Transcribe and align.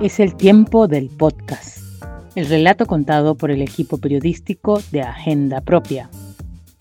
Es 0.00 0.20
el 0.20 0.34
tiempo 0.36 0.88
del 0.88 1.08
podcast, 1.08 1.78
el 2.34 2.46
relato 2.48 2.86
contado 2.86 3.36
por 3.36 3.50
el 3.50 3.62
equipo 3.62 3.98
periodístico 3.98 4.80
de 4.90 5.02
Agenda 5.02 5.60
Propia. 5.60 6.10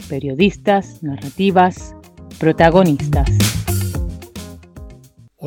Periodistas, 0.09 1.03
narrativas, 1.03 1.95
protagonistas. 2.39 3.54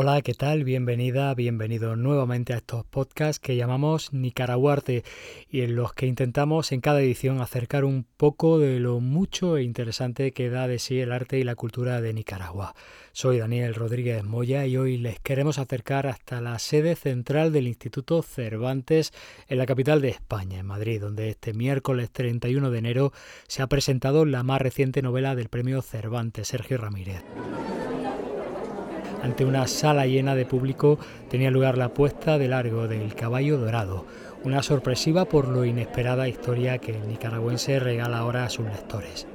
Hola, 0.01 0.23
¿qué 0.23 0.33
tal? 0.33 0.63
Bienvenida, 0.63 1.35
bienvenido 1.35 1.97
nuevamente 1.97 2.53
a 2.53 2.59
estos 2.59 2.85
podcasts 2.85 3.41
que 3.41 3.57
llamamos 3.57 4.13
Nicaraguarte 4.13 5.03
y 5.51 5.63
en 5.63 5.75
los 5.75 5.93
que 5.93 6.07
intentamos 6.07 6.71
en 6.71 6.81
cada 6.81 7.01
edición 7.01 7.41
acercar 7.41 7.85
un 7.85 8.07
poco 8.17 8.61
de 8.61 8.79
lo 8.79 9.01
mucho 9.01 9.57
e 9.57 9.65
interesante 9.65 10.31
que 10.31 10.51
da 10.51 10.69
de 10.69 10.79
sí 10.79 11.01
el 11.01 11.11
arte 11.11 11.41
y 11.41 11.43
la 11.43 11.57
cultura 11.57 12.01
de 12.01 12.15
Nicaragua. 12.15 12.77
Soy 13.11 13.39
Daniel 13.39 13.75
Rodríguez 13.75 14.23
Moya 14.23 14.67
y 14.67 14.77
hoy 14.77 14.99
les 14.99 15.19
queremos 15.19 15.59
acercar 15.59 16.07
hasta 16.07 16.41
la 16.41 16.61
sede 16.61 16.95
central 16.95 17.53
del 17.53 17.67
Instituto 17.67 18.23
Cervantes 18.23 19.13
en 19.49 19.59
la 19.59 19.67
capital 19.67 20.01
de 20.01 20.11
España, 20.11 20.61
en 20.61 20.67
Madrid, 20.67 21.01
donde 21.01 21.31
este 21.31 21.55
miércoles 21.55 22.13
31 22.13 22.71
de 22.71 22.79
enero 22.79 23.13
se 23.49 23.63
ha 23.63 23.67
presentado 23.67 24.25
la 24.25 24.45
más 24.45 24.63
reciente 24.63 25.03
novela 25.03 25.35
del 25.35 25.49
premio 25.49 25.83
Cervantes, 25.83 26.47
Sergio 26.47 26.79
Ramírez. 26.79 27.25
Ante 29.23 29.45
una 29.45 29.67
sala 29.67 30.07
llena 30.07 30.35
de 30.35 30.47
público 30.47 30.99
tenía 31.29 31.51
lugar 31.51 31.77
la 31.77 31.93
puesta 31.93 32.39
de 32.39 32.49
largo 32.49 32.87
del 32.87 33.15
Caballo 33.15 33.59
Dorado, 33.59 34.07
una 34.45 34.63
sorpresiva 34.63 35.25
por 35.25 35.49
lo 35.49 35.65
inesperada 35.65 36.29
historia 36.29 36.79
que 36.79 36.93
el 36.93 37.09
nicaragüense 37.09 37.81
regala 37.81 38.19
ahora 38.19 38.45
a 38.45 38.51
sus 38.51 38.67
lectores. 38.67 39.27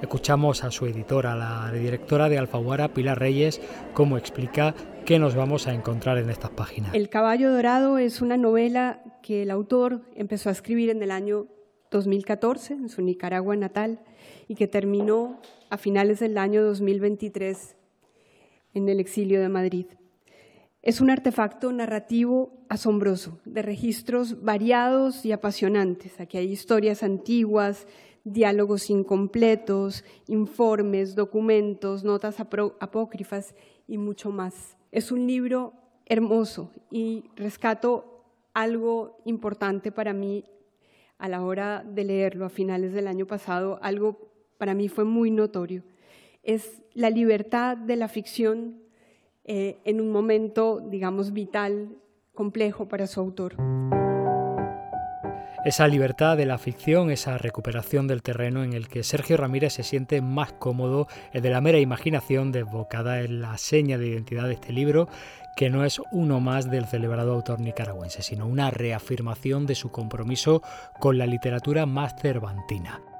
Escuchamos 0.00 0.62
a 0.64 0.70
su 0.70 0.86
editora, 0.86 1.34
la 1.34 1.70
directora 1.72 2.28
de 2.28 2.38
Alfaguara, 2.38 2.94
Pilar 2.94 3.18
Reyes, 3.18 3.60
cómo 3.94 4.16
explica 4.16 4.74
qué 5.04 5.18
nos 5.18 5.34
vamos 5.34 5.66
a 5.66 5.74
encontrar 5.74 6.18
en 6.18 6.30
estas 6.30 6.50
páginas. 6.50 6.94
El 6.94 7.08
Caballo 7.08 7.52
Dorado 7.52 7.98
es 7.98 8.20
una 8.20 8.36
novela 8.36 9.02
que 9.22 9.42
el 9.42 9.50
autor 9.50 10.02
empezó 10.14 10.48
a 10.48 10.52
escribir 10.52 10.90
en 10.90 11.02
el 11.02 11.10
año 11.10 11.46
2014, 11.90 12.74
en 12.74 12.88
su 12.88 13.02
Nicaragua 13.02 13.56
natal, 13.56 14.00
y 14.48 14.54
que 14.54 14.68
terminó 14.68 15.40
a 15.70 15.78
finales 15.78 16.20
del 16.20 16.38
año 16.38 16.62
2023 16.64 17.76
en 18.74 18.88
el 18.88 19.00
exilio 19.00 19.40
de 19.40 19.48
Madrid. 19.48 19.86
Es 20.82 21.00
un 21.00 21.10
artefacto 21.10 21.72
narrativo 21.72 22.52
asombroso, 22.68 23.38
de 23.44 23.62
registros 23.62 24.42
variados 24.42 25.24
y 25.24 25.30
apasionantes. 25.30 26.18
Aquí 26.18 26.38
hay 26.38 26.50
historias 26.50 27.04
antiguas, 27.04 27.86
diálogos 28.24 28.90
incompletos, 28.90 30.04
informes, 30.26 31.14
documentos, 31.14 32.02
notas 32.02 32.40
apócrifas 32.40 33.54
y 33.86 33.98
mucho 33.98 34.30
más. 34.30 34.76
Es 34.90 35.12
un 35.12 35.26
libro 35.26 35.72
hermoso 36.06 36.72
y 36.90 37.24
rescato 37.36 38.24
algo 38.52 39.20
importante 39.24 39.92
para 39.92 40.12
mí 40.12 40.44
a 41.18 41.28
la 41.28 41.42
hora 41.42 41.84
de 41.84 42.04
leerlo 42.04 42.44
a 42.44 42.50
finales 42.50 42.92
del 42.92 43.06
año 43.06 43.26
pasado, 43.26 43.78
algo 43.82 44.18
para 44.58 44.74
mí 44.74 44.88
fue 44.88 45.04
muy 45.04 45.30
notorio 45.30 45.84
es 46.42 46.82
la 46.94 47.10
libertad 47.10 47.76
de 47.76 47.96
la 47.96 48.08
ficción 48.08 48.82
eh, 49.44 49.78
en 49.84 50.00
un 50.00 50.10
momento, 50.10 50.80
digamos, 50.80 51.32
vital, 51.32 51.96
complejo 52.34 52.88
para 52.88 53.06
su 53.06 53.20
autor. 53.20 53.56
Esa 55.64 55.86
libertad 55.86 56.36
de 56.36 56.44
la 56.44 56.58
ficción, 56.58 57.12
esa 57.12 57.38
recuperación 57.38 58.08
del 58.08 58.22
terreno 58.22 58.64
en 58.64 58.72
el 58.72 58.88
que 58.88 59.04
Sergio 59.04 59.36
Ramírez 59.36 59.74
se 59.74 59.84
siente 59.84 60.20
más 60.20 60.52
cómodo, 60.54 61.06
es 61.32 61.40
de 61.40 61.50
la 61.50 61.60
mera 61.60 61.78
imaginación 61.78 62.50
desbocada 62.50 63.20
en 63.20 63.40
la 63.40 63.56
seña 63.58 63.96
de 63.96 64.08
identidad 64.08 64.48
de 64.48 64.54
este 64.54 64.72
libro, 64.72 65.08
que 65.56 65.70
no 65.70 65.84
es 65.84 66.00
uno 66.10 66.40
más 66.40 66.68
del 66.68 66.86
celebrado 66.86 67.32
autor 67.32 67.60
nicaragüense, 67.60 68.22
sino 68.22 68.46
una 68.46 68.72
reafirmación 68.72 69.66
de 69.66 69.76
su 69.76 69.92
compromiso 69.92 70.62
con 70.98 71.16
la 71.16 71.26
literatura 71.26 71.86
más 71.86 72.20
cervantina. 72.20 73.11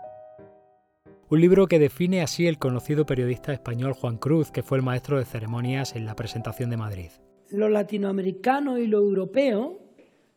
Un 1.33 1.41
libro 1.41 1.67
que 1.67 1.79
define 1.79 2.21
así 2.21 2.47
el 2.47 2.59
conocido 2.59 3.07
periodista 3.07 3.55
español 3.55 3.95
Juan 3.95 4.19
Cruz, 4.19 4.51
que 4.51 4.63
fue 4.63 4.77
el 4.77 4.85
maestro 4.85 5.17
de 5.17 5.25
ceremonias 5.25 5.97
en 5.97 6.05
la 6.05 6.15
presentación 6.15 6.69
de 6.69 6.77
Madrid. 6.77 7.09
Los 7.49 7.71
latinoamericanos 7.71 8.79
y 8.79 8.87
los 8.87 9.01
europeos 9.01 9.77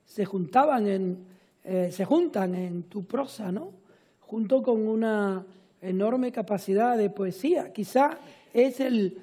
se 0.05 0.23
juntaban 0.23 0.87
en, 0.87 1.25
eh, 1.65 1.89
se 1.91 2.05
juntan 2.05 2.55
en 2.55 2.83
tu 2.83 3.05
prosa, 3.05 3.51
¿no? 3.51 3.73
Junto 4.21 4.63
con 4.63 4.87
una 4.87 5.45
enorme 5.81 6.31
capacidad 6.31 6.97
de 6.97 7.09
poesía. 7.09 7.73
Quizá 7.73 8.17
es 8.53 8.79
el 8.79 9.17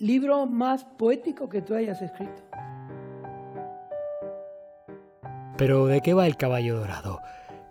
libro 0.00 0.46
más 0.46 0.84
poético 0.84 1.48
que 1.48 1.62
tú 1.62 1.76
hayas 1.76 2.02
escrito. 2.02 2.42
Pero 5.56 5.86
¿de 5.86 6.00
qué 6.00 6.12
va 6.12 6.26
el 6.26 6.36
caballo 6.36 6.76
dorado? 6.76 7.20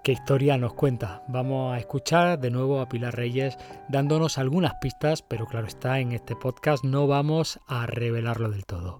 ¿Qué 0.03 0.11
historia 0.11 0.57
nos 0.57 0.73
cuenta? 0.73 1.23
Vamos 1.29 1.73
a 1.73 1.79
escuchar 1.79 2.37
de 2.37 2.51
nuevo 2.51 2.81
a 2.81 2.89
Pilar 2.89 3.15
Reyes 3.15 3.57
dándonos 3.87 4.37
algunas 4.37 4.73
pistas, 4.81 5.21
pero 5.21 5.45
claro 5.45 5.65
está, 5.65 6.01
en 6.01 6.11
este 6.11 6.35
podcast 6.35 6.83
no 6.83 7.07
vamos 7.07 7.61
a 7.67 7.85
revelarlo 7.85 8.49
del 8.49 8.65
todo. 8.65 8.99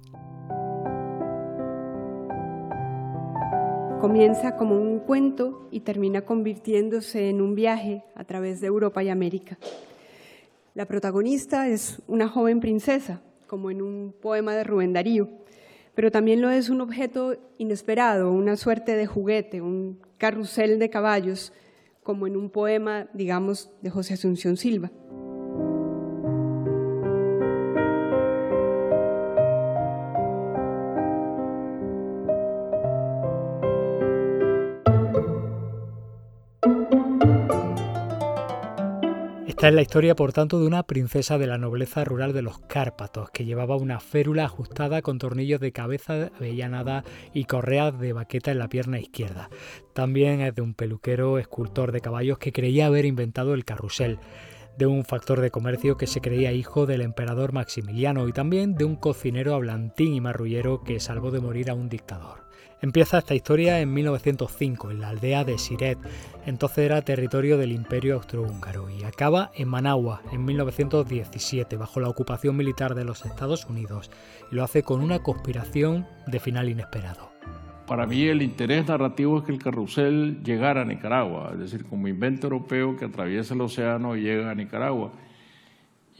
Comienza 4.00 4.56
como 4.56 4.76
un 4.76 5.00
cuento 5.00 5.68
y 5.72 5.82
termina 5.82 6.22
convirtiéndose 6.22 7.30
en 7.30 7.42
un 7.42 7.54
viaje 7.54 8.06
a 8.16 8.24
través 8.24 8.62
de 8.62 8.68
Europa 8.68 9.04
y 9.04 9.10
América. 9.10 9.58
La 10.74 10.86
protagonista 10.86 11.68
es 11.68 12.02
una 12.08 12.30
joven 12.30 12.62
princesa, 12.62 13.22
como 13.48 13.72
en 13.72 13.82
un 13.82 14.16
poema 14.22 14.56
de 14.56 14.64
Rubén 14.64 14.94
Darío 14.94 15.43
pero 15.96 16.12
también 16.12 16.42
lo 16.42 16.50
es 16.50 16.70
un 16.70 16.82
objeto 16.82 17.36
inesperado, 17.58 18.32
una 18.32 18.56
suerte 18.56 18.96
de 18.96 19.06
juguete, 19.06 19.62
un 19.62 20.00
carrusel 20.18 20.80
de 20.80 20.90
caballos, 20.90 21.54
como 22.02 22.28
en 22.28 22.36
un 22.36 22.50
poema, 22.50 23.08
digamos, 23.14 23.72
de 23.82 23.90
José 23.90 24.16
Asunción 24.16 24.58
Silva. 24.58 24.92
Esta 39.64 39.70
es 39.70 39.76
la 39.76 39.82
historia, 39.82 40.14
por 40.14 40.34
tanto, 40.34 40.60
de 40.60 40.68
una 40.68 40.84
princesa 40.84 41.38
de 41.38 41.48
la 41.48 41.58
nobleza 41.58 42.04
rural 42.04 42.34
de 42.34 42.42
los 42.42 42.60
Cárpatos, 42.60 43.30
que 43.30 43.46
llevaba 43.46 43.78
una 43.78 44.02
férula 44.02 44.44
ajustada 44.44 45.02
con 45.02 45.20
tornillos 45.20 45.62
de 45.62 45.72
cabeza 45.72 46.32
avellanada 46.36 47.06
y 47.34 47.46
correas 47.46 47.98
de 47.98 48.12
baqueta 48.12 48.52
en 48.52 48.60
la 48.60 48.68
pierna 48.68 49.00
izquierda. 49.00 49.50
También 49.94 50.42
es 50.42 50.54
de 50.54 50.62
un 50.62 50.74
peluquero 50.74 51.38
escultor 51.38 51.94
de 51.94 52.02
caballos 52.02 52.40
que 52.40 52.52
creía 52.52 52.88
haber 52.88 53.06
inventado 53.06 53.54
el 53.54 53.64
carrusel 53.64 54.20
de 54.78 54.86
un 54.86 55.06
factor 55.06 55.40
de 55.40 55.50
comercio 55.50 55.96
que 55.96 56.08
se 56.08 56.20
creía 56.20 56.52
hijo 56.52 56.86
del 56.86 57.00
emperador 57.00 57.54
Maximiliano 57.54 58.28
y 58.28 58.34
también 58.34 58.76
de 58.76 58.84
un 58.84 58.98
cocinero 58.98 59.56
hablantín 59.56 60.14
y 60.14 60.20
marrullero 60.20 60.84
que 60.84 61.00
salvó 61.00 61.32
de 61.32 61.40
morir 61.40 61.70
a 61.70 61.74
un 61.74 61.88
dictador. 61.88 62.43
Empieza 62.84 63.20
esta 63.20 63.34
historia 63.34 63.80
en 63.80 63.94
1905, 63.94 64.92
en 64.92 65.00
la 65.00 65.08
aldea 65.08 65.46
de 65.46 65.58
Siret, 65.58 65.98
entonces 66.46 66.80
era 66.80 67.02
territorio 67.02 67.58
del 67.58 67.72
Imperio 67.72 68.16
Austrohúngaro, 68.16 68.90
y 68.90 69.06
acaba 69.06 69.52
en 69.56 69.70
Managua, 69.70 70.22
en 70.34 70.44
1917, 70.44 71.78
bajo 71.78 72.02
la 72.02 72.10
ocupación 72.10 72.58
militar 72.58 72.94
de 72.94 73.06
los 73.06 73.26
Estados 73.26 73.64
Unidos, 73.68 74.12
y 74.52 74.56
lo 74.56 74.66
hace 74.66 74.84
con 74.84 75.00
una 75.00 75.20
conspiración 75.20 76.06
de 76.28 76.42
final 76.42 76.68
inesperado. 76.68 77.32
Para 77.88 78.06
mí 78.06 78.24
el 78.24 78.42
interés 78.42 78.86
narrativo 78.86 79.38
es 79.38 79.46
que 79.46 79.54
el 79.54 79.64
carrusel 79.64 80.44
llegara 80.44 80.82
a 80.82 80.86
Nicaragua, 80.86 81.52
es 81.54 81.60
decir, 81.60 81.86
como 81.86 82.10
invento 82.10 82.48
europeo 82.48 82.98
que 82.98 83.06
atraviesa 83.06 83.54
el 83.54 83.62
océano 83.62 84.18
y 84.18 84.24
llega 84.24 84.52
a 84.52 84.56
Nicaragua. 84.56 85.14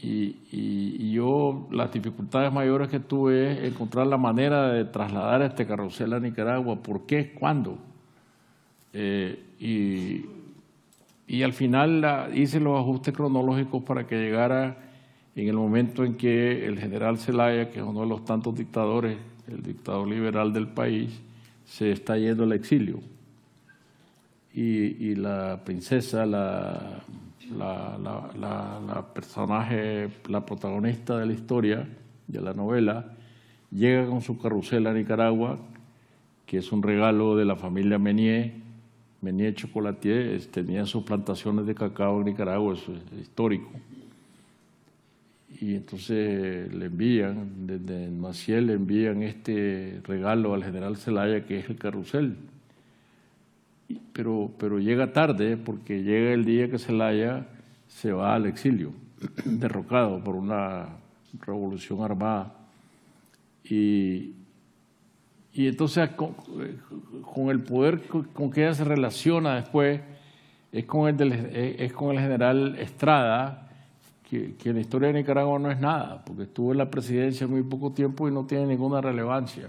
Y, 0.06 1.12
yo 1.12 1.68
las 1.70 1.92
dificultades 1.92 2.52
mayores 2.52 2.88
que 2.88 3.00
tuve 3.00 3.52
es 3.52 3.72
encontrar 3.72 4.06
la 4.06 4.18
manera 4.18 4.68
de 4.72 4.84
trasladar 4.84 5.40
este 5.42 5.66
carrusel 5.66 6.12
a 6.12 6.20
Nicaragua, 6.20 6.82
por 6.82 7.06
qué, 7.06 7.32
cuándo. 7.32 7.78
Eh, 8.92 9.42
y, 9.60 10.26
y, 11.26 11.42
al 11.42 11.52
final 11.52 12.30
hice 12.34 12.60
los 12.60 12.78
ajustes 12.78 13.14
cronológicos 13.14 13.82
para 13.84 14.06
que 14.06 14.16
llegara 14.16 14.76
en 15.36 15.48
el 15.48 15.54
momento 15.54 16.04
en 16.04 16.16
que 16.16 16.66
el 16.66 16.78
general 16.78 17.16
Zelaya, 17.18 17.70
que 17.70 17.78
es 17.78 17.84
uno 17.84 18.00
de 18.00 18.06
los 18.06 18.24
tantos 18.24 18.54
dictadores, 18.54 19.16
el 19.48 19.62
dictador 19.62 20.06
liberal 20.08 20.52
del 20.52 20.68
país, 20.68 21.18
se 21.64 21.92
está 21.92 22.18
yendo 22.18 22.42
al 22.42 22.52
exilio. 22.52 23.00
Y, 24.52 25.08
y 25.08 25.14
la 25.14 25.62
princesa, 25.64 26.26
la 26.26 27.02
la, 27.50 27.98
la, 27.98 29.14
personaje, 29.14 30.08
la 30.28 30.44
protagonista 30.44 31.18
de 31.18 31.26
la 31.26 31.32
historia, 31.32 31.88
de 32.26 32.40
la 32.40 32.54
novela, 32.54 33.12
llega 33.70 34.06
con 34.06 34.22
su 34.22 34.38
carrusel 34.38 34.86
a 34.86 34.92
Nicaragua, 34.92 35.58
que 36.46 36.58
es 36.58 36.72
un 36.72 36.82
regalo 36.82 37.36
de 37.36 37.44
la 37.44 37.56
familia 37.56 37.98
Menier, 37.98 38.52
Menier 39.20 39.54
Chocolatier, 39.54 40.44
tenía 40.46 40.84
sus 40.86 41.04
plantaciones 41.04 41.66
de 41.66 41.74
cacao 41.74 42.20
en 42.20 42.26
Nicaragua, 42.26 42.74
eso 42.74 42.92
es 42.92 43.20
histórico. 43.20 43.70
y 45.60 45.76
entonces 45.76 46.72
le 46.72 46.86
envían, 46.86 47.66
desde 47.66 48.10
Maciel 48.10 48.66
le 48.66 48.72
envían 48.74 49.22
este 49.22 50.00
regalo 50.04 50.52
al 50.52 50.64
general 50.64 50.96
Zelaya 50.96 51.46
que 51.46 51.60
es 51.60 51.70
el 51.70 51.76
carrusel. 51.76 52.36
Pero, 54.12 54.50
pero 54.58 54.78
llega 54.78 55.12
tarde 55.12 55.56
porque 55.56 56.02
llega 56.02 56.32
el 56.32 56.44
día 56.44 56.70
que 56.70 56.78
Zelaya 56.78 57.46
se 57.86 58.12
va 58.12 58.34
al 58.34 58.46
exilio, 58.46 58.92
derrocado 59.44 60.22
por 60.22 60.36
una 60.36 60.88
revolución 61.44 62.02
armada. 62.02 62.54
Y, 63.64 64.34
y 65.52 65.68
entonces 65.68 66.10
con, 66.10 66.34
el 67.50 67.62
poder 67.62 68.02
con 68.08 68.50
que 68.50 68.62
ella 68.62 68.74
se 68.74 68.84
relaciona 68.84 69.56
después 69.56 70.00
es 70.74 70.84
con 70.86 71.08
el, 71.08 71.32
es 71.32 71.92
con 71.92 72.10
el 72.10 72.20
general 72.20 72.76
Estrada, 72.78 73.64
que, 74.28 74.56
en 74.64 74.74
la 74.74 74.80
historia 74.80 75.08
de 75.08 75.14
Nicaragua 75.14 75.56
no 75.60 75.70
es 75.70 75.78
nada, 75.78 76.24
porque 76.24 76.42
estuvo 76.42 76.72
en 76.72 76.78
la 76.78 76.90
presidencia 76.90 77.46
muy 77.46 77.62
poco 77.62 77.92
tiempo 77.92 78.28
y 78.28 78.32
no 78.32 78.44
tiene 78.44 78.66
ninguna 78.66 79.00
relevancia. 79.00 79.68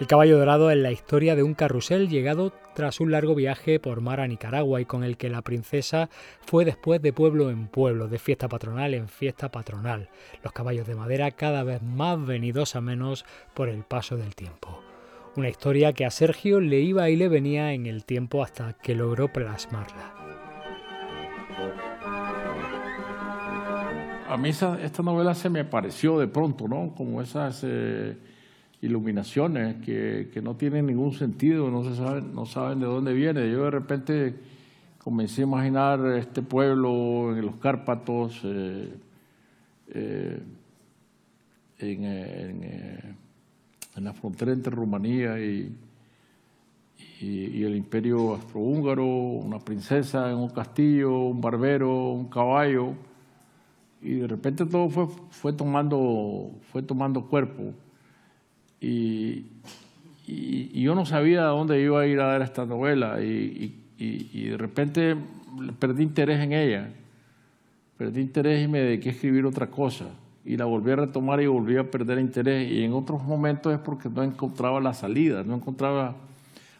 El 0.00 0.06
caballo 0.06 0.38
dorado 0.38 0.70
es 0.70 0.78
la 0.78 0.92
historia 0.92 1.36
de 1.36 1.42
un 1.42 1.52
carrusel 1.52 2.08
llegado 2.08 2.54
tras 2.74 3.00
un 3.00 3.10
largo 3.10 3.34
viaje 3.34 3.78
por 3.78 4.00
mar 4.00 4.20
a 4.20 4.26
Nicaragua 4.26 4.80
y 4.80 4.86
con 4.86 5.04
el 5.04 5.18
que 5.18 5.28
la 5.28 5.42
princesa 5.42 6.08
fue 6.40 6.64
después 6.64 7.02
de 7.02 7.12
pueblo 7.12 7.50
en 7.50 7.66
pueblo, 7.66 8.08
de 8.08 8.18
fiesta 8.18 8.48
patronal 8.48 8.94
en 8.94 9.08
fiesta 9.08 9.50
patronal, 9.50 10.08
los 10.42 10.54
caballos 10.54 10.86
de 10.86 10.94
madera 10.94 11.30
cada 11.32 11.64
vez 11.64 11.82
más 11.82 12.24
venidos 12.24 12.76
a 12.76 12.80
menos 12.80 13.26
por 13.52 13.68
el 13.68 13.82
paso 13.82 14.16
del 14.16 14.34
tiempo. 14.34 14.82
Una 15.36 15.50
historia 15.50 15.92
que 15.92 16.06
a 16.06 16.10
Sergio 16.10 16.60
le 16.60 16.80
iba 16.80 17.10
y 17.10 17.16
le 17.16 17.28
venía 17.28 17.74
en 17.74 17.84
el 17.84 18.06
tiempo 18.06 18.42
hasta 18.42 18.72
que 18.72 18.94
logró 18.94 19.30
plasmarla. 19.30 20.14
A 24.30 24.36
mí 24.38 24.48
esta 24.48 25.02
novela 25.02 25.34
se 25.34 25.50
me 25.50 25.66
pareció 25.66 26.18
de 26.18 26.26
pronto, 26.26 26.68
¿no? 26.68 26.94
Como 26.94 27.20
esas 27.20 27.60
eh, 27.64 28.16
iluminaciones 28.82 29.76
que, 29.84 30.40
no 30.42 30.56
tienen 30.56 30.86
ningún 30.86 31.12
sentido, 31.12 31.70
no, 31.70 31.84
se 31.84 31.96
saben, 31.96 32.34
no 32.34 32.46
saben 32.46 32.80
de 32.80 32.86
dónde 32.86 33.12
viene. 33.12 33.50
Yo 33.50 33.64
de 33.64 33.70
repente 33.70 34.34
comencé 34.98 35.42
a 35.42 35.44
imaginar 35.44 36.04
este 36.16 36.42
pueblo 36.42 37.36
en 37.36 37.46
los 37.46 37.56
Cárpatos, 37.56 38.40
eh, 38.44 38.92
eh, 39.92 40.42
en 41.78 43.20
en 43.96 44.04
la 44.04 44.12
frontera 44.12 44.52
entre 44.52 44.74
Rumanía 44.74 45.38
y, 45.40 45.76
y, 47.20 47.62
el 47.64 47.76
imperio 47.76 48.30
austrohúngaro, 48.34 49.04
una 49.04 49.58
princesa 49.58 50.30
en 50.30 50.38
un 50.38 50.48
castillo, 50.48 51.12
un 51.12 51.40
barbero, 51.40 52.10
un 52.10 52.28
caballo, 52.28 52.94
y 54.00 54.14
de 54.14 54.26
repente 54.26 54.64
todo 54.64 54.88
fue, 54.88 55.06
fue, 55.30 55.52
tomando, 55.52 56.50
fue 56.72 56.82
tomando 56.82 57.26
cuerpo. 57.26 57.74
Y, 58.80 59.44
y, 60.26 60.82
yo 60.82 60.94
no 60.94 61.04
sabía 61.04 61.42
a 61.42 61.48
dónde 61.48 61.80
iba 61.80 62.00
a 62.00 62.06
ir 62.06 62.20
a 62.20 62.26
dar 62.26 62.42
esta 62.42 62.64
novela, 62.64 63.20
y, 63.20 63.76
de 63.98 64.56
repente 64.56 65.14
perdí 65.78 66.02
interés 66.02 66.40
en 66.40 66.52
ella, 66.52 66.90
perdí 67.98 68.22
interés 68.22 68.64
y 68.64 68.68
me 68.68 68.80
dediqué 68.80 69.10
a 69.10 69.12
escribir 69.12 69.44
otra 69.44 69.66
cosa 69.66 70.06
y 70.44 70.56
la 70.56 70.64
volví 70.64 70.90
a 70.90 70.96
retomar 70.96 71.40
y 71.42 71.46
volví 71.46 71.76
a 71.76 71.90
perder 71.90 72.18
interés. 72.18 72.70
Y 72.70 72.82
en 72.82 72.92
otros 72.94 73.22
momentos 73.22 73.72
es 73.72 73.78
porque 73.78 74.08
no 74.08 74.22
encontraba 74.22 74.80
la 74.80 74.94
salida, 74.94 75.44
no 75.44 75.56
encontraba... 75.56 76.16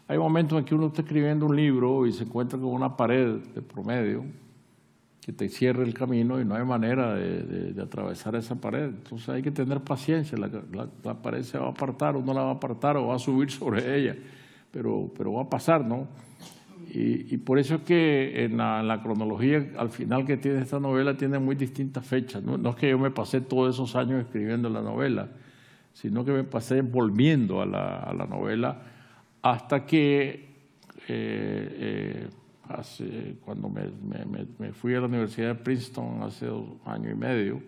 Hay 0.08 0.18
momentos 0.18 0.58
en 0.58 0.64
que 0.64 0.74
uno 0.74 0.88
está 0.88 1.02
escribiendo 1.02 1.46
un 1.46 1.54
libro 1.54 2.06
y 2.06 2.12
se 2.12 2.24
encuentra 2.24 2.58
con 2.58 2.70
una 2.70 2.96
pared 2.96 3.36
de 3.54 3.62
promedio 3.62 4.24
que 5.24 5.32
te 5.32 5.48
cierra 5.48 5.82
el 5.82 5.92
camino 5.92 6.40
y 6.40 6.44
no 6.44 6.54
hay 6.54 6.64
manera 6.64 7.14
de, 7.14 7.80
atravesar 7.80 8.34
esa 8.36 8.54
pared. 8.54 8.86
Entonces 8.86 9.28
hay 9.28 9.42
que 9.42 9.50
tener 9.50 9.80
paciencia, 9.80 10.38
la, 10.38 11.14
pared 11.22 11.42
se 11.42 11.58
va 11.58 11.66
a 11.66 11.70
apartar 11.70 12.16
o 12.16 12.22
no 12.22 12.32
la 12.32 12.42
va 12.42 12.50
a 12.50 12.54
apartar 12.54 12.96
o 12.96 13.08
va 13.08 13.16
a 13.16 13.18
subir 13.18 13.50
sobre 13.50 13.96
ella, 13.96 14.16
pero, 14.70 15.12
pero 15.16 15.34
va 15.34 15.42
a 15.42 15.50
pasar, 15.50 15.84
¿no? 15.84 16.08
Y, 16.92 17.36
por 17.38 17.60
eso 17.60 17.76
es 17.76 17.80
que 17.82 18.44
en 18.44 18.56
la, 18.56 19.00
cronología 19.02 19.64
al 19.78 19.90
final 19.90 20.26
que 20.26 20.36
tiene 20.36 20.60
esta 20.60 20.80
novela 20.80 21.16
tiene 21.16 21.38
muy 21.38 21.54
distintas 21.54 22.04
fechas. 22.04 22.42
¿no? 22.42 22.68
es 22.68 22.76
que 22.76 22.90
yo 22.90 22.98
me 22.98 23.12
pasé 23.12 23.40
todos 23.40 23.76
esos 23.76 23.94
años 23.94 24.20
escribiendo 24.22 24.68
la 24.68 24.80
novela, 24.80 25.28
sino 25.92 26.24
que 26.24 26.32
me 26.32 26.42
pasé 26.42 26.82
volviendo 26.82 27.60
a 27.60 27.66
la, 27.66 28.26
novela 28.28 28.82
hasta 29.40 29.86
que 29.86 30.48
eh, 31.06 31.76
eh, 31.78 32.28
cuando 33.44 33.68
me, 33.68 34.72
fui 34.72 34.94
a 34.94 35.00
la 35.00 35.06
Universidad 35.06 35.48
de 35.48 35.54
Princeton 35.56 36.22
hace 36.22 36.46
dos 36.46 36.64
años 36.84 37.12
y 37.12 37.16
medio, 37.16 37.62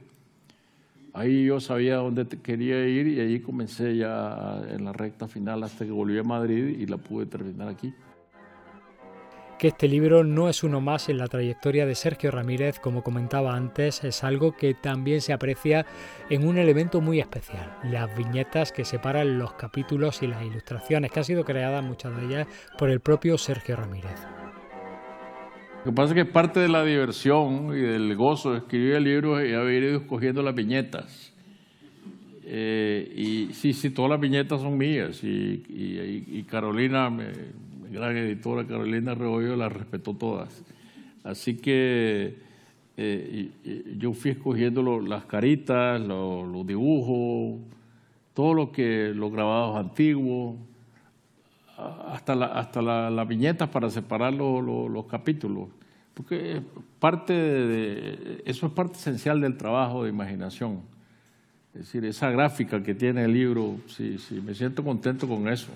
ahí 1.13 1.47
yo 1.47 1.61
sabía 1.61 1.97
dónde 1.97 2.27
quería 2.27 2.87
ir 2.87 3.07
y 3.09 3.21
ahí 3.21 3.41
comencé 3.41 3.97
ya 3.97 4.63
en 4.69 4.85
la 4.85 4.93
recta 4.93 5.29
final 5.29 5.63
hasta 5.65 5.85
que 5.85 5.91
volví 5.91 6.19
a 6.19 6.23
Madrid 6.23 6.79
y 6.79 6.87
la 6.87 6.97
pude 6.97 7.27
terminar 7.27 7.69
aquí 7.69 7.93
que 9.63 9.69
este 9.69 9.87
libro 9.87 10.25
no 10.25 10.49
es 10.49 10.65
uno 10.65 10.81
más 10.81 11.09
en 11.09 11.19
la 11.19 11.29
trayectoria 11.29 11.87
de 11.87 11.95
Sergio 11.95 12.33
Ramírez, 12.33 12.81
como 12.81 13.05
comentaba 13.05 13.55
antes, 13.55 14.03
es 14.03 14.25
algo 14.25 14.57
que 14.57 14.75
también 14.75 15.21
se 15.21 15.33
aprecia 15.33 15.87
en 16.31 16.49
un 16.49 16.59
elemento 16.59 17.01
muy 17.01 17.21
especial, 17.21 17.79
las 17.85 18.13
viñetas 18.17 18.73
que 18.73 18.85
separan 18.85 19.39
los 19.39 19.53
capítulos 19.53 20.21
y 20.25 20.27
las 20.27 20.43
ilustraciones, 20.43 21.13
que 21.13 21.21
han 21.21 21.25
sido 21.25 21.45
creadas 21.45 21.85
muchas 21.85 22.17
de 22.17 22.27
ellas 22.27 22.49
por 22.77 22.91
el 22.91 22.99
propio 22.99 23.39
Sergio 23.39 23.77
Ramírez. 23.77 24.27
Lo 25.85 25.91
que 25.91 25.97
pasa 25.97 26.15
es 26.15 26.25
que 26.25 26.33
parte 26.33 26.61
de 26.61 26.69
la 26.69 26.85
diversión 26.85 27.77
y 27.77 27.81
del 27.81 28.15
gozo 28.15 28.53
de 28.53 28.59
escribir 28.59 28.95
el 28.95 29.03
libro 29.03 29.45
y 29.45 29.53
haber 29.53 29.83
ido 29.83 29.97
escogiendo 29.99 30.41
las 30.41 30.55
viñetas. 30.55 31.33
Eh, 32.45 33.13
y 33.17 33.53
sí, 33.53 33.73
sí, 33.73 33.91
todas 33.91 34.13
las 34.13 34.21
viñetas 34.21 34.61
son 34.61 34.79
mías 34.79 35.25
y, 35.25 36.45
Carolina 36.49 37.11
me, 37.11 37.33
gran 37.91 38.17
editora 38.17 38.65
Carolina 38.65 39.17
Rebollo 39.17 39.57
las 39.57 39.73
respetó 39.73 40.15
todas. 40.15 40.65
Así 41.25 41.57
que 41.57 42.37
eh, 42.97 43.51
yo 43.99 44.13
fui 44.13 44.31
escogiendo 44.31 45.01
las 45.01 45.25
caritas, 45.25 46.01
los, 46.01 46.65
dibujos, 46.65 47.61
todo 48.35 48.55
lo 48.55 48.71
que, 48.71 49.13
los 49.13 49.33
grabados 49.33 49.79
antiguos, 49.79 50.57
hasta, 52.13 52.35
la, 52.35 52.47
hasta 52.47 52.83
las 52.83 53.29
viñetas 53.29 53.69
para 53.69 53.91
separar 53.91 54.33
los 54.33 55.07
capítulos. 55.07 55.69
Porque 56.15 56.61
parte 56.99 58.43
eso 58.49 58.67
es 58.67 58.73
parte 58.73 58.99
esencial 58.99 59.41
del 59.41 59.57
trabajo 59.57 60.05
de 60.05 60.11
imaginación. 60.11 60.81
Es 61.75 61.81
decir, 61.81 62.05
esa 62.05 62.31
gráfica 62.31 62.83
que 62.83 62.95
tiene 62.95 63.25
el 63.25 63.33
libro, 63.33 63.77
sí, 63.87 64.19
sí, 64.19 64.43
me 64.45 64.55
siento 64.55 64.85
contento 64.85 65.27
con 65.27 65.49
eso. 65.49 65.73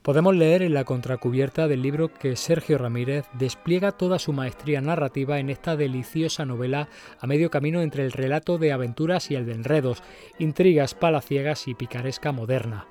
Podemos 0.00 0.34
leer 0.34 0.62
en 0.62 0.72
la 0.72 0.84
contracubierta 0.84 1.68
del 1.68 1.82
libro 1.82 2.14
que 2.14 2.34
Sergio 2.34 2.78
Ramírez 2.78 3.26
despliega 3.34 3.92
toda 3.92 4.18
su 4.18 4.32
maestría 4.32 4.80
narrativa 4.80 5.38
en 5.38 5.50
esta 5.50 5.76
deliciosa 5.76 6.46
novela 6.46 6.88
a 7.20 7.26
medio 7.26 7.50
camino 7.50 7.82
entre 7.82 8.04
el 8.04 8.12
relato 8.12 8.56
de 8.56 8.72
aventuras 8.72 9.30
y 9.30 9.34
el 9.34 9.44
de 9.44 9.52
enredos, 9.52 10.02
intrigas 10.38 10.94
palaciegas 10.94 11.68
y 11.68 11.74
picaresca 11.74 12.32
moderna, 12.32 12.86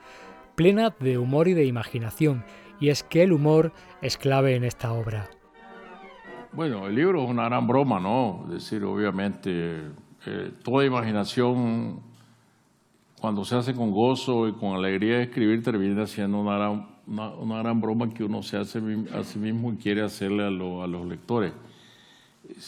plena 0.57 0.89
de 0.99 1.19
humor 1.19 1.47
y 1.47 1.53
de 1.53 1.65
imaginación, 1.65 2.43
y 2.79 2.89
es 2.89 3.03
que 3.03 3.21
el 3.21 3.31
humor 3.31 3.71
es 4.01 4.17
clave 4.17 4.55
en 4.55 4.63
esta 4.63 4.91
obra. 4.91 5.29
Bueno, 6.51 6.87
el 6.87 6.95
libro 6.95 7.23
es 7.23 7.29
una 7.29 7.43
gran 7.45 7.67
broma, 7.67 7.99
¿no? 7.99 8.45
Es 8.47 8.63
decir, 8.63 8.83
obviamente, 8.83 9.91
eh, 10.25 10.51
toda 10.63 10.83
imaginación, 10.83 12.01
cuando 13.21 13.45
se 13.45 13.55
hace 13.55 13.75
con 13.75 13.91
gozo 13.91 14.47
y 14.47 14.53
con 14.53 14.73
alegría 14.75 15.17
de 15.17 15.23
escribir, 15.25 15.61
termina 15.61 16.07
siendo 16.07 16.39
una 16.39 16.57
gran 16.57 16.97
una, 17.07 17.59
gran 17.59 17.79
broma 17.79 18.09
que 18.09 18.23
uno 18.23 18.41
se 18.41 18.57
hace 18.57 18.79
a 19.13 19.23
sí 19.23 19.39
mismo 19.39 19.71
y 19.71 19.77
quiere 19.77 20.01
hacerle 20.01 20.43
a, 20.43 20.49
los 20.49 21.05
lectores. 21.07 21.53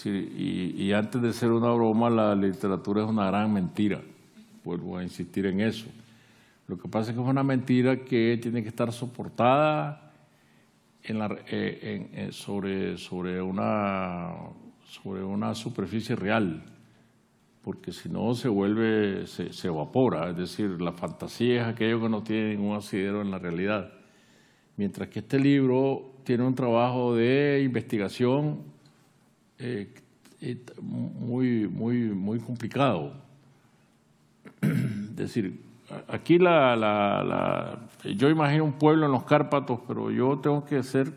y, 0.06 0.92
antes 0.94 1.22
de 1.22 1.34
ser 1.34 1.52
una 1.52 1.72
broma, 1.72 2.10
la 2.10 2.36
literatura 2.36 3.04
es 3.04 3.10
una 3.10 3.26
gran 3.26 3.52
mentira. 3.52 4.00
Vuelvo 4.64 4.98
a 4.98 5.04
insistir 5.04 5.48
en 5.48 5.62
eso. 5.62 5.88
Lo 6.70 6.78
que 6.78 6.88
pasa 6.88 7.10
es 7.10 7.18
que 7.18 7.24
es 7.24 7.28
una 7.28 7.42
mentira 7.42 8.06
que 8.06 8.38
tiene 8.40 8.62
que 8.62 8.70
estar 8.70 8.94
soportada 8.94 10.14
la, 11.08 11.36
eh, 11.48 12.30
sobre, 12.32 13.42
una, 13.42 14.36
superficie 15.56 16.16
real, 16.16 16.64
porque 17.64 17.92
si 17.92 18.08
no 18.08 18.36
se 18.36 18.50
vuelve, 18.50 19.26
se, 19.26 19.50
evapora. 19.68 20.30
Es 20.30 20.38
decir, 20.38 20.80
la 20.80 20.92
fantasía 20.92 21.64
es 21.64 21.68
aquello 21.68 22.02
que 22.02 22.10
no 22.10 22.22
tiene 22.22 22.56
ningún 22.56 22.78
asidero 22.78 23.24
en 23.24 23.32
la 23.32 23.40
realidad. 23.40 23.92
Mientras 24.78 25.10
que 25.10 25.20
este 25.20 25.40
libro 25.40 26.18
tiene 26.24 26.44
un 26.44 26.54
trabajo 26.54 27.16
de 27.16 27.64
investigación 27.66 28.60
eh, 29.58 29.92
eh, 30.40 30.64
muy, 30.80 31.68
muy, 31.68 32.12
muy 32.12 32.38
complicado. 32.38 33.16
Es 34.62 35.16
decir, 35.16 35.69
aquí 36.08 36.38
la, 36.38 36.76
la, 36.76 37.80
yo 38.16 38.30
imagino 38.30 38.64
un 38.64 38.74
pueblo 38.74 39.06
en 39.06 39.12
los 39.12 39.24
Cárpatos, 39.24 39.80
pero 39.88 40.12
yo 40.12 40.40
tengo 40.40 40.66
que 40.66 40.82
ser, 40.84 41.12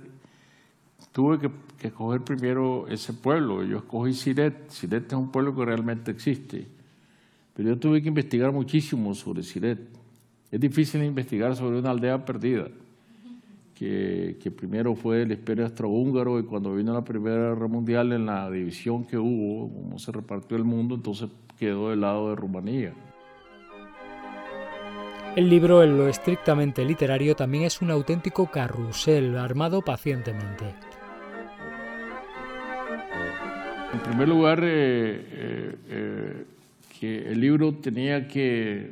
tuve 1.13 1.39
que, 1.39 1.51
que 1.79 1.89
escoger 1.89 2.23
primero 2.23 2.87
ese 2.89 3.13
pueblo. 3.13 3.65
Yo 3.65 3.79
escogí 3.79 4.15
Siret. 4.15 4.69
Siret 4.71 5.07
es 5.07 5.19
un 5.19 5.31
pueblo 5.31 5.55
que 5.55 5.65
realmente 5.65 6.11
existe. 6.11 6.69
Pero 7.55 7.71
yo 7.71 7.79
tuve 7.79 8.01
que 8.01 8.09
investigar 8.09 8.53
muchísimo 8.53 9.15
sobre 9.15 9.43
Siret. 9.43 9.81
Es 10.51 10.61
difícil 10.61 11.03
investigar 11.03 11.57
sobre 11.57 11.79
una 11.79 11.91
aldea 11.91 12.25
perdida, 12.25 12.69
que, 13.75 14.37
que 14.41 14.51
primero 14.51 14.95
fue 14.95 15.23
el 15.23 15.33
imperio 15.33 15.65
austrohúngaro 15.65 16.39
y 16.39 16.45
cuando 16.45 16.75
vino 16.75 16.93
la 16.93 17.03
Primera 17.03 17.55
Guerra 17.55 17.69
Mundial 17.69 18.13
en 18.13 18.27
la 18.27 18.51
división 18.51 19.05
que 19.05 19.17
hubo, 19.17 19.73
cómo 19.73 19.99
se 19.99 20.13
repartió 20.13 20.59
el 20.59 20.65
mundo, 20.65 20.95
entonces 20.95 21.31
quedó 21.59 21.89
del 21.89 22.03
lado 22.03 22.29
de 22.29 22.37
Rumanía. 22.37 22.93
El 25.35 25.49
libro, 25.49 25.83
en 25.83 25.97
lo 25.97 26.09
estrictamente 26.09 26.85
literario, 26.85 27.35
también 27.35 27.65
es 27.65 27.81
un 27.81 27.91
auténtico 27.91 28.51
carrusel 28.51 29.39
armado 29.39 29.81
pacientemente. 29.81 30.75
En 33.95 34.01
primer 34.01 34.29
lugar, 34.29 34.61
eh, 34.63 35.27
eh, 35.33 35.77
eh, 35.89 36.45
que 37.01 37.31
el 37.31 37.41
libro 37.41 37.73
tenía 37.73 38.29
que, 38.29 38.91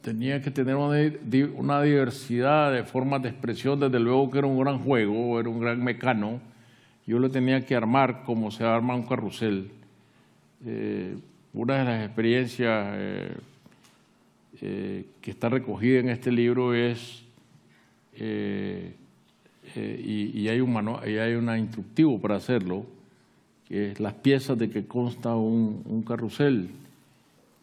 tenía 0.00 0.40
que 0.40 0.52
tener 0.52 0.76
una, 0.76 1.82
diversidad 1.82 2.72
de 2.72 2.84
formas 2.84 3.20
de 3.20 3.30
expresión, 3.30 3.80
desde 3.80 3.98
luego 3.98 4.30
que 4.30 4.38
era 4.38 4.46
un 4.46 4.60
gran 4.60 4.78
juego, 4.78 5.40
era 5.40 5.48
un 5.48 5.58
gran 5.58 5.82
mecano, 5.82 6.40
yo 7.04 7.18
lo 7.18 7.28
tenía 7.30 7.66
que 7.66 7.74
armar 7.74 8.22
como 8.22 8.52
se 8.52 8.62
arma 8.62 8.94
un 8.94 9.06
carrusel. 9.06 9.72
una 11.52 11.78
de 11.78 11.84
las 11.84 12.06
experiencias 12.06 12.96
que 14.60 15.30
está 15.30 15.48
recogida 15.48 16.00
en 16.00 16.08
este 16.08 16.30
libro 16.32 16.74
es, 16.74 17.22
y, 19.74 20.48
hay 20.48 20.60
un 20.60 20.72
manual, 20.72 21.08
y 21.08 21.18
hay 21.18 21.34
un 21.34 21.54
instructivo 21.56 22.20
para 22.20 22.36
hacerlo, 22.36 22.86
que 23.68 23.92
es 23.92 24.00
las 24.00 24.14
piezas 24.14 24.56
de 24.58 24.70
que 24.70 24.86
consta 24.86 25.34
un, 25.34 26.04
carrusel. 26.06 26.70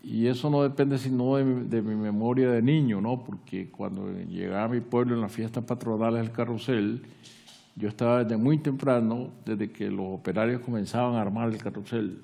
Y 0.03 0.27
eso 0.27 0.50
no 0.50 0.63
depende 0.63 0.97
sino 0.97 1.38
de, 1.38 1.81
mi 1.81 1.95
memoria 1.95 2.51
de 2.51 2.62
niño, 2.62 3.00
¿no? 3.00 3.23
Porque 3.23 3.69
cuando 3.69 4.12
llegaba 4.29 4.65
a 4.65 4.67
mi 4.67 4.81
pueblo 4.81 5.15
en 5.15 5.21
las 5.21 5.31
fiestas 5.31 5.63
patronales 5.63 6.21
del 6.21 6.31
carrusel, 6.31 7.01
yo 7.75 7.88
estaba 7.88 8.23
desde 8.23 8.38
muy 8.38 8.57
temprano, 8.57 9.29
desde 9.45 9.71
que 9.71 9.89
los 9.89 10.05
operarios 10.07 10.62
comenzaban 10.62 11.15
a 11.15 11.21
armar 11.21 11.50
el 11.50 11.57
carrusel. 11.57 12.19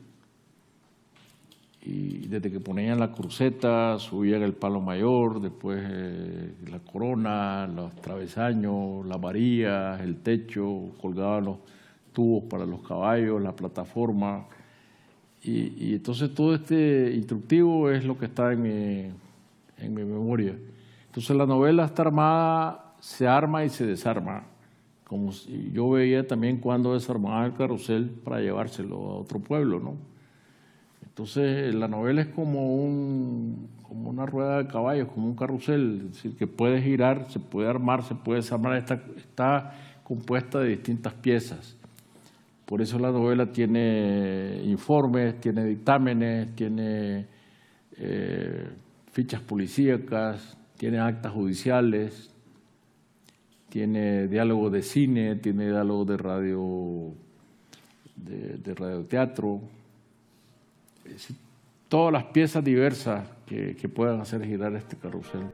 Y 1.81 2.27
desde 2.27 2.51
que 2.51 2.59
ponían 2.59 2.99
la 2.99 3.11
cruceta, 3.11 3.97
subían 3.99 4.41
el 4.41 4.53
palo 4.53 4.81
mayor, 4.81 5.39
después 5.39 5.81
eh, 5.81 6.53
la 6.69 6.79
corona, 6.79 7.67
los 7.67 7.95
travesaños, 7.95 9.05
las 9.05 9.19
varillas, 9.19 10.01
el 10.01 10.17
techo, 10.17 10.91
colgaban 11.01 11.45
los 11.45 11.57
tubos 12.11 12.43
para 12.49 12.65
los 12.65 12.81
caballos, 12.81 13.41
la 13.41 13.55
plataforma. 13.55 14.45
Y, 15.41 15.93
entonces 15.95 16.33
todo 16.33 16.53
este 16.53 17.13
instructivo 17.15 17.89
es 17.89 18.03
lo 18.03 18.17
que 18.17 18.25
está 18.25 18.51
en 18.51 18.61
mi, 18.61 19.13
en 19.77 19.93
mi 19.93 20.03
memoria. 20.03 20.55
Entonces 21.05 21.35
la 21.35 21.45
novela 21.45 21.85
está 21.85 22.01
armada, 22.03 22.95
se 22.99 23.25
arma 23.25 23.63
y 23.63 23.69
se 23.69 23.85
desarma. 23.85 24.43
Como 25.05 25.31
yo 25.71 25.89
veía 25.91 26.27
también 26.27 26.57
cuando 26.57 26.93
desarmaba 26.93 27.45
el 27.45 27.53
carrusel 27.53 28.09
para 28.09 28.41
llevárselo 28.41 28.97
a 28.97 29.15
otro 29.15 29.39
pueblo, 29.39 29.79
¿no? 29.79 30.18
Entonces 31.09 31.75
la 31.75 31.87
novela 31.87 32.21
es 32.21 32.27
como, 32.27 32.75
un, 32.75 33.67
como 33.83 34.09
una 34.09 34.25
rueda 34.25 34.63
de 34.63 34.67
caballos, 34.67 35.09
como 35.09 35.27
un 35.27 35.35
carrusel, 35.35 36.03
es 36.05 36.13
decir, 36.13 36.37
que 36.37 36.47
puede 36.47 36.81
girar, 36.81 37.29
se 37.29 37.39
puede 37.39 37.69
armar, 37.69 38.03
se 38.03 38.15
puede 38.15 38.39
desarmar, 38.39 38.77
está, 38.77 39.01
está 39.17 39.75
compuesta 40.03 40.59
de 40.59 40.69
distintas 40.69 41.13
piezas. 41.13 41.75
Por 42.65 42.81
eso 42.81 42.99
la 42.99 43.11
novela 43.11 43.51
tiene 43.51 44.61
informes, 44.63 45.41
tiene 45.41 45.65
dictámenes, 45.65 46.55
tiene 46.55 47.25
eh, 47.97 48.69
fichas 49.11 49.41
policíacas, 49.41 50.55
tiene 50.77 50.99
actas 50.99 51.33
judiciales, 51.33 52.29
tiene 53.69 54.27
diálogo 54.27 54.69
de 54.69 54.81
cine, 54.81 55.35
tiene 55.35 55.65
diálogo 55.67 56.05
de 56.05 56.17
radio, 56.17 57.13
de, 58.15 58.73
radioteatro, 58.73 59.61
todas 61.87 62.13
las 62.13 62.25
piezas 62.25 62.63
diversas 62.63 63.25
que, 63.45 63.75
que 63.75 63.89
puedan 63.89 64.21
hacer 64.21 64.45
girar 64.45 64.75
este 64.75 64.95
carrusel. 64.97 65.51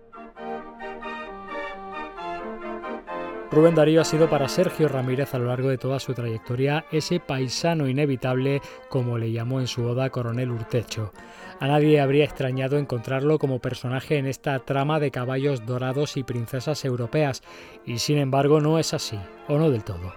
Rubén 3.55 3.75
Darío 3.75 4.01
ha 4.01 4.03
sido 4.03 4.29
para 4.29 4.49
Sergio 4.49 4.89
Ramírez 4.89 5.33
a 5.33 5.39
lo 5.39 5.45
largo 5.45 5.69
de 5.69 5.77
toda 5.77 5.99
su 5.99 6.13
trayectoria 6.13 6.85
ese 6.91 7.21
paisano 7.21 7.87
inevitable, 7.87 8.59
como 8.89 9.17
le 9.17 9.31
llamó 9.31 9.61
en 9.61 9.67
su 9.67 9.85
oda 9.85 10.09
Coronel 10.09 10.51
Urtecho. 10.51 11.13
A 11.61 11.67
nadie 11.67 12.01
habría 12.01 12.25
extrañado 12.25 12.77
encontrarlo 12.77 13.39
como 13.39 13.59
personaje 13.59 14.17
en 14.17 14.25
esta 14.25 14.59
trama 14.59 14.99
de 14.99 15.09
caballos 15.09 15.65
dorados 15.65 16.17
y 16.17 16.23
princesas 16.23 16.83
europeas, 16.83 17.43
y 17.85 17.99
sin 17.99 18.17
embargo 18.17 18.59
no 18.59 18.77
es 18.77 18.93
así, 18.93 19.17
o 19.47 19.57
no 19.57 19.69
del 19.69 19.85
todo. 19.85 20.11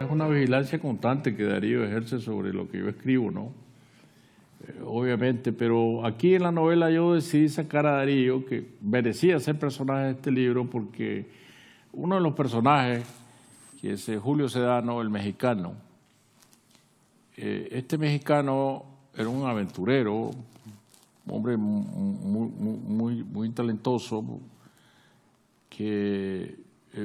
Es 0.00 0.08
una 0.08 0.26
vigilancia 0.26 0.78
constante 0.78 1.36
que 1.36 1.44
Darío 1.44 1.84
ejerce 1.84 2.18
sobre 2.18 2.54
lo 2.54 2.66
que 2.70 2.78
yo 2.78 2.88
escribo, 2.88 3.30
¿no? 3.30 3.52
Eh, 4.66 4.80
obviamente, 4.84 5.52
pero 5.52 6.04
aquí 6.04 6.34
en 6.34 6.42
la 6.42 6.52
novela 6.52 6.90
yo 6.90 7.14
decidí 7.14 7.48
sacar 7.48 7.86
a 7.86 7.92
Darío, 7.92 8.44
que 8.44 8.66
merecía 8.82 9.38
ser 9.38 9.58
personaje 9.58 10.06
de 10.06 10.10
este 10.12 10.30
libro, 10.30 10.68
porque 10.68 11.28
uno 11.92 12.16
de 12.16 12.20
los 12.20 12.34
personajes, 12.34 13.04
que 13.80 13.92
es 13.92 14.08
eh, 14.08 14.18
Julio 14.18 14.48
Sedano, 14.48 15.00
el 15.00 15.10
mexicano, 15.10 15.74
eh, 17.36 17.68
este 17.70 17.98
mexicano 17.98 18.84
era 19.14 19.28
un 19.28 19.46
aventurero, 19.46 20.30
un 20.30 20.34
hombre 21.28 21.56
muy, 21.56 22.48
muy, 22.48 23.22
muy 23.22 23.50
talentoso, 23.50 24.40
que 25.68 26.56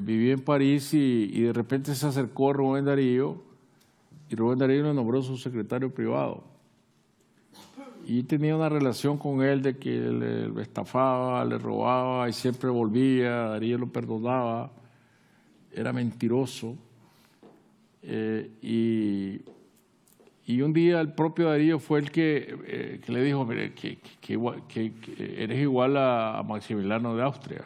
vivía 0.01 0.33
en 0.33 0.41
París 0.41 0.93
y, 0.93 1.41
de 1.41 1.53
repente 1.53 1.93
se 1.93 2.07
acercó 2.07 2.49
a 2.49 2.53
Rubén 2.53 2.85
Darío 2.85 3.43
y 4.29 4.35
Rubén 4.35 4.57
Darío 4.57 4.81
lo 4.81 4.93
nombró 4.93 5.21
su 5.21 5.37
secretario 5.37 5.93
privado. 5.93 6.52
Y 8.05 8.23
tenía 8.23 8.55
una 8.55 8.69
relación 8.69 9.17
con 9.17 9.41
él 9.41 9.61
de 9.61 9.77
que 9.77 9.89
le, 9.89 10.61
estafaba, 10.61 11.43
le 11.45 11.57
robaba 11.57 12.27
y 12.27 12.33
siempre 12.33 12.69
volvía, 12.69 13.31
Darío 13.49 13.77
lo 13.77 13.87
perdonaba 13.87 14.71
era 15.73 15.91
mentiroso. 15.91 16.75
Eh, 18.01 18.49
y, 18.61 19.41
y, 20.45 20.61
un 20.61 20.73
día 20.73 20.99
el 20.99 21.13
propio 21.13 21.49
Darío 21.49 21.79
fue 21.79 21.99
el 21.99 22.11
que, 22.11 22.57
eh, 22.65 23.01
que 23.03 23.11
le 23.11 23.23
dijo, 23.23 23.45
mire, 23.45 23.73
que, 23.73 23.97
que, 24.21 24.37
eres 25.37 25.59
igual 25.59 25.97
a, 25.97 26.43
Maximiliano 26.45 27.15
de 27.15 27.23
Austria, 27.23 27.65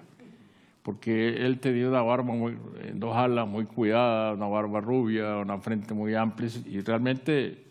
porque 0.84 1.46
él 1.46 1.60
tenía 1.60 1.90
una 1.90 2.02
barba 2.02 2.34
muy, 2.34 2.58
en 2.84 3.00
dos 3.00 3.16
alas 3.16 3.48
muy 3.48 3.66
cuidada, 3.66 4.34
una 4.34 4.48
barba 4.48 4.80
rubia, 4.80 5.38
una 5.38 5.58
frente 5.58 5.94
muy 5.94 6.14
amplia, 6.14 6.50
y 6.66 6.80
realmente 6.82 7.67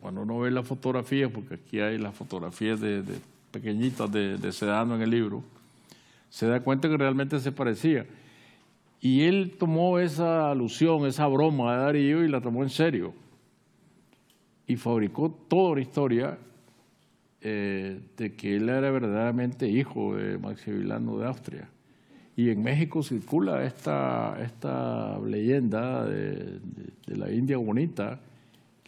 cuando 0.00 0.22
uno 0.22 0.40
ve 0.40 0.50
las 0.50 0.66
fotografías, 0.66 1.30
porque 1.30 1.54
aquí 1.54 1.80
hay 1.80 1.98
las 1.98 2.14
fotografías 2.14 2.80
de, 2.80 3.02
pequeñitas 3.50 4.10
de, 4.10 4.38
de 4.38 4.52
Sedano 4.52 4.96
en 4.96 5.02
el 5.02 5.10
libro, 5.10 5.42
se 6.30 6.46
da 6.46 6.60
cuenta 6.60 6.88
que 6.88 6.96
realmente 6.96 7.38
se 7.40 7.52
parecía. 7.52 8.06
Y 9.00 9.22
él 9.22 9.54
tomó 9.58 9.98
esa 9.98 10.50
alusión, 10.50 11.06
esa 11.06 11.26
broma 11.26 11.72
de 11.72 11.82
Darío 11.82 12.24
y 12.24 12.28
la 12.28 12.40
tomó 12.40 12.62
en 12.62 12.70
serio. 12.70 13.14
Y 14.66 14.76
fabricó 14.76 15.30
toda 15.48 15.70
una 15.72 15.80
historia 15.80 16.38
eh, 17.40 18.00
de 18.16 18.34
que 18.34 18.56
él 18.56 18.68
era 18.68 18.90
verdaderamente 18.90 19.68
hijo 19.68 20.16
de 20.16 20.38
Maximiliano 20.38 21.18
de 21.18 21.26
Austria. 21.26 21.68
Y 22.36 22.50
en 22.50 22.62
México 22.62 23.02
circula 23.02 23.64
esta, 23.64 24.36
esta 24.42 25.18
leyenda 25.20 26.04
de, 26.04 26.60
la 27.06 27.32
India 27.32 27.56
bonita, 27.56 28.20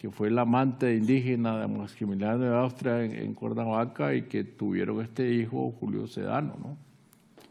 que 0.01 0.09
fue 0.09 0.31
la 0.31 0.41
amante 0.41 0.95
indígena 0.95 1.59
de 1.59 1.67
Maximiliano 1.67 2.39
de 2.39 2.57
Austria 2.57 3.05
en, 3.05 3.11
en 3.11 3.35
Cuernavaca 3.35 4.15
y 4.15 4.23
que 4.23 4.43
tuvieron 4.43 4.99
este 4.99 5.31
hijo, 5.31 5.75
Julio 5.79 6.07
Sedano, 6.07 6.55
¿no? 6.59 6.75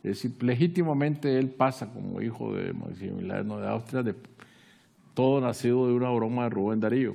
Es 0.02 0.22
decir, 0.22 0.42
legítimamente 0.42 1.38
él 1.38 1.50
pasa 1.50 1.92
como 1.92 2.20
hijo 2.20 2.52
de 2.52 2.72
Maximiliano 2.72 3.60
de 3.60 3.68
Austria, 3.68 4.02
de, 4.02 4.16
todo 5.14 5.40
nacido 5.40 5.86
de 5.86 5.92
una 5.92 6.10
broma 6.10 6.42
de 6.44 6.50
Rubén 6.50 6.80
Darío. 6.80 7.14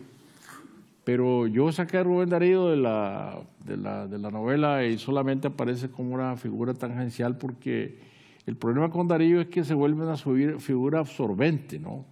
Pero 1.04 1.48
yo 1.48 1.70
saqué 1.74 1.98
a 1.98 2.04
Rubén 2.04 2.30
Darío 2.30 2.70
de 2.70 2.78
la, 2.78 3.38
de 3.66 3.76
la, 3.76 4.08
de 4.08 4.18
la 4.18 4.32
novela 4.32 4.86
y 4.86 4.98
solamente 4.98 5.48
aparece 5.48 5.90
como 5.90 6.14
una 6.14 6.38
figura 6.38 6.74
tangencial 6.74 7.38
porque 7.38 8.00
el 8.46 8.56
problema 8.56 8.90
con 8.90 9.10
Darío 9.10 9.42
es 9.42 9.48
que 9.48 9.66
se 9.66 9.74
vuelve 9.74 10.06
una 10.06 10.16
figura 10.16 11.00
absorbente, 11.00 11.78
¿no? 11.78 12.06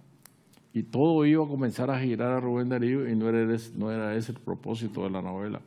Y 0.76 0.82
todo 0.82 1.24
iba 1.24 1.44
a 1.44 1.46
comenzar 1.46 1.88
a 1.88 2.00
girar 2.00 2.32
a 2.32 2.40
Rubén 2.40 2.68
Darío 2.68 3.08
y 3.08 3.14
no 3.14 3.30
era, 3.30 4.16
ese 4.16 4.32
el 4.32 4.38
propósito 4.40 5.04
de 5.04 5.10
la 5.10 5.22
novela. 5.22 5.60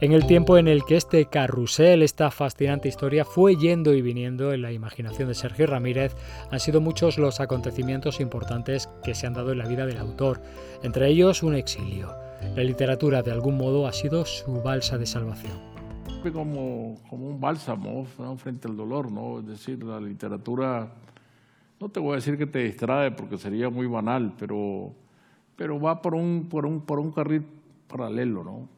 En 0.00 0.12
el 0.12 0.26
tiempo 0.26 0.56
en 0.56 0.68
el 0.68 0.86
que 0.86 0.96
este 0.96 1.26
carrusel, 1.26 2.02
esta 2.02 2.30
fascinante 2.30 2.88
historia, 2.88 3.26
fue 3.26 3.56
yendo 3.56 3.92
y 3.92 4.00
viniendo 4.00 4.54
en 4.54 4.62
la 4.62 4.72
imaginación 4.72 5.28
de 5.28 5.34
Sergio 5.34 5.66
Ramírez, 5.66 6.16
han 6.50 6.60
sido 6.60 6.80
muchos 6.80 7.18
los 7.18 7.38
acontecimientos 7.38 8.20
importantes 8.20 8.88
que 9.04 9.14
se 9.14 9.26
han 9.26 9.34
dado 9.34 9.52
en 9.52 9.58
la 9.58 9.68
vida 9.68 9.84
del 9.84 9.98
autor, 9.98 10.40
entre 10.82 11.08
ellos 11.08 11.42
un 11.42 11.54
exilio. 11.54 12.14
La 12.56 12.64
literatura, 12.64 13.20
de 13.20 13.32
algún 13.32 13.58
modo, 13.58 13.86
ha 13.86 13.92
sido 13.92 14.24
su 14.24 14.62
balsa 14.62 14.96
de 14.96 15.04
salvación. 15.04 15.69
Como, 16.22 17.00
como 17.08 17.28
un 17.28 17.40
bálsamo 17.40 18.04
frente 18.36 18.68
al 18.68 18.76
dolor, 18.76 19.10
¿no? 19.10 19.40
Es 19.40 19.46
decir, 19.46 19.82
la 19.82 19.98
literatura, 19.98 20.92
no 21.80 21.88
te 21.88 21.98
voy 21.98 22.12
a 22.12 22.16
decir 22.16 22.36
que 22.36 22.46
te 22.46 22.58
distrae 22.58 23.10
porque 23.10 23.38
sería 23.38 23.70
muy 23.70 23.86
banal, 23.86 24.34
pero, 24.38 24.92
pero 25.56 25.80
va 25.80 26.02
por 26.02 26.14
un, 26.14 26.46
por, 26.50 26.66
un, 26.66 26.82
por 26.82 27.00
un 27.00 27.10
carril 27.10 27.46
paralelo, 27.88 28.44
¿no? 28.44 28.68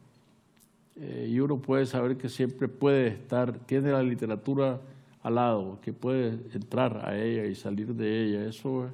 Eh, 0.95 1.27
y 1.31 1.39
uno 1.41 1.57
puede 1.61 1.85
saber 1.85 2.15
que 2.15 2.29
siempre 2.29 2.69
puede 2.69 3.07
estar, 3.07 3.51
tiene 3.65 3.91
la 3.91 4.01
literatura 4.01 4.79
al 5.21 5.35
lado, 5.35 5.79
que 5.81 5.91
puede 5.91 6.39
entrar 6.53 7.05
a 7.05 7.17
ella 7.17 7.45
y 7.45 7.55
salir 7.55 7.93
de 7.93 8.23
ella. 8.23 8.47
Eso, 8.47 8.89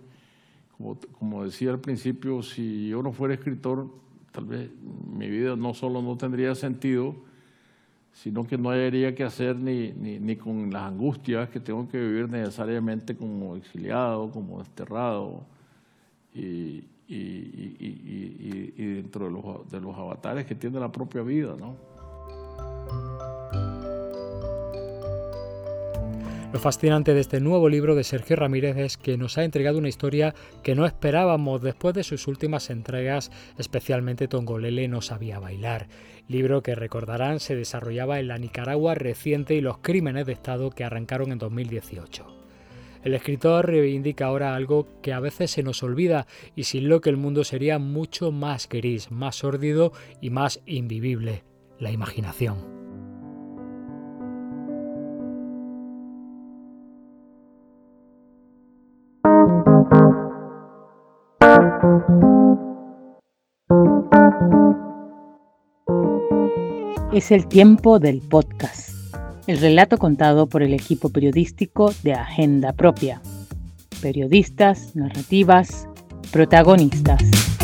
como, 0.75 0.97
como 1.19 1.45
decía 1.45 1.69
al 1.69 1.79
principio, 1.79 2.41
si 2.41 2.89
yo 2.89 3.03
no 3.03 3.13
fuera 3.13 3.35
escritor, 3.35 3.87
tal 4.31 4.45
vez 4.45 4.71
mi 5.15 5.29
vida 5.29 5.55
no 5.55 5.75
solo 5.75 6.01
no 6.01 6.17
tendría 6.17 6.55
sentido, 6.55 7.28
sino 8.13 8.45
que 8.45 8.57
no 8.57 8.71
habría 8.71 9.15
que 9.15 9.23
hacer 9.23 9.55
ni, 9.55 9.91
ni, 9.93 10.19
ni, 10.19 10.35
con 10.35 10.71
las 10.71 10.83
angustias 10.83 11.49
que 11.49 11.59
tengo 11.59 11.87
que 11.87 11.97
vivir 11.97 12.29
necesariamente 12.29 13.15
como 13.15 13.55
exiliado, 13.55 14.29
como 14.31 14.59
desterrado, 14.59 15.45
y, 16.33 16.83
y, 17.07 17.15
y, 17.79 18.73
y 18.77 18.85
dentro 18.95 19.25
de 19.25 19.31
los, 19.31 19.71
de 19.71 19.79
los 19.81 19.95
avatares 19.97 20.45
que 20.45 20.55
tiene 20.55 20.79
la 20.79 20.91
propia 20.91 21.21
vida, 21.21 21.55
¿no? 21.57 21.75
Lo 26.51 26.57
fascinante 26.57 27.13
de 27.13 27.21
este 27.21 27.39
nuevo 27.39 27.69
libro 27.69 27.93
de 27.93 28.03
Sergio 28.03 28.35
Ramírez 28.35 28.75
es 28.75 28.97
que 28.97 29.17
nos 29.17 29.37
ha 29.37 29.43
entregado 29.43 29.77
una 29.77 29.87
historia 29.87 30.33
que 30.63 30.73
no 30.73 30.87
esperábamos 30.87 31.61
después 31.61 31.93
de 31.93 32.03
sus 32.03 32.27
últimas 32.27 32.71
entregas, 32.71 33.31
especialmente 33.59 34.27
Tongolele 34.27 34.87
no 34.87 35.03
sabía 35.03 35.37
bailar, 35.37 35.87
libro 36.27 36.63
que 36.63 36.73
recordarán 36.73 37.39
se 37.39 37.55
desarrollaba 37.55 38.19
en 38.19 38.29
la 38.29 38.39
Nicaragua 38.39 38.95
reciente 38.95 39.53
y 39.53 39.61
los 39.61 39.77
crímenes 39.77 40.25
de 40.25 40.33
Estado 40.33 40.71
que 40.71 40.83
arrancaron 40.83 41.31
en 41.31 41.37
2018. 41.37 42.25
El 43.03 43.13
escritor 43.13 43.67
reivindica 43.67 44.25
ahora 44.25 44.55
algo 44.55 44.87
que 45.03 45.13
a 45.13 45.19
veces 45.19 45.51
se 45.51 45.61
nos 45.61 45.83
olvida 45.83 46.25
y 46.55 46.63
sin 46.63 46.89
lo 46.89 46.99
que 46.99 47.11
el 47.11 47.17
mundo 47.17 47.43
sería 47.43 47.77
mucho 47.77 48.31
más 48.31 48.67
gris, 48.67 49.11
más 49.11 49.35
sórdido 49.35 49.93
y 50.19 50.31
más 50.31 50.61
invivible, 50.65 51.43
la 51.77 51.91
imaginación. 51.91 52.78
Es 67.11 67.31
el 67.31 67.47
tiempo 67.47 67.99
del 67.99 68.21
podcast, 68.21 68.91
el 69.47 69.59
relato 69.59 69.97
contado 69.97 70.47
por 70.47 70.63
el 70.63 70.73
equipo 70.73 71.09
periodístico 71.09 71.93
de 72.03 72.13
Agenda 72.13 72.73
Propia. 72.73 73.21
Periodistas, 74.01 74.95
narrativas, 74.95 75.87
protagonistas. 76.31 77.58